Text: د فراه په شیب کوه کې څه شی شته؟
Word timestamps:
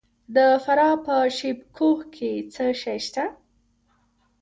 د 0.35 0.37
فراه 0.63 0.95
په 1.05 1.15
شیب 1.37 1.59
کوه 1.77 1.99
کې 2.15 2.31
څه 2.53 2.65
شی 2.81 2.99
شته؟ 3.05 3.25